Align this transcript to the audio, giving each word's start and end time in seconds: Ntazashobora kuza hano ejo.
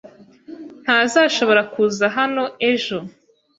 Ntazashobora 0.83 1.61
kuza 1.73 2.05
hano 2.17 2.43
ejo. 2.71 2.97